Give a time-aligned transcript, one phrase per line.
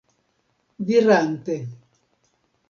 [0.87, 1.57] dirante